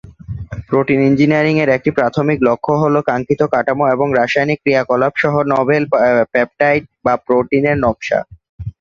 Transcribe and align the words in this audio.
Protein 0.69 0.99
ইঞ্জিনিয়ারিংয়ের 1.09 1.73
একটি 1.77 1.89
প্রাথমিক 1.97 2.37
লক্ষ্য 2.47 2.73
হ'ল 2.81 2.95
কাঙ্ক্ষিত 3.09 3.41
কাঠামো 3.53 3.85
এবং 3.95 4.07
রাসায়নিক 4.19 4.59
ক্রিয়াকলাপ 4.63 5.13
সহ 5.21 5.33
নভেল 5.53 5.83
পেপটাইড 6.33 6.83
বা 7.05 7.13
প্রোটিনের 7.27 7.77
নকশা। 7.83 8.19